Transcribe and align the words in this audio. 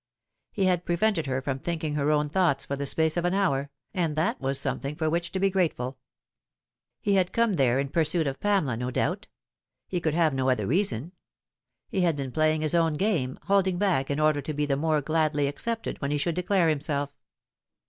He 0.51 0.65
had 0.65 0.83
prevented 0.83 1.27
her 1.27 1.43
from 1.43 1.59
thinking 1.59 1.93
her 1.93 2.09
own 2.09 2.27
thoughts 2.27 2.65
for 2.65 2.75
the 2.75 2.87
space 2.87 3.17
of 3.17 3.23
an 3.25 3.35
hour, 3.35 3.69
and 3.93 4.15
that 4.15 4.41
was 4.41 4.59
something 4.59 4.95
for 4.95 5.11
which 5.11 5.31
to 5.31 5.39
be 5.39 5.51
grateful. 5.51 5.99
He 6.99 7.13
had 7.13 7.31
come 7.31 7.53
there 7.53 7.77
in 7.79 7.89
pursuit 7.89 8.25
of 8.25 8.39
Pamela, 8.39 8.75
no 8.77 8.89
doubt. 8.89 9.27
He 9.87 10.01
could 10.01 10.15
have 10.15 10.33
no 10.33 10.49
other 10.49 10.65
reason. 10.65 11.11
He 11.87 12.01
had 12.01 12.15
been 12.15 12.31
play 12.31 12.55
ing 12.55 12.61
his 12.61 12.73
own 12.73 12.95
game, 12.95 13.37
holding 13.43 13.77
back 13.77 14.09
in 14.09 14.19
order 14.19 14.41
to 14.41 14.53
be 14.55 14.65
the 14.65 14.75
more 14.75 15.03
gladly 15.03 15.45
accepted 15.47 16.01
when 16.01 16.09
he 16.09 16.17
should 16.17 16.33
declare 16.33 16.67
himself. 16.67 17.11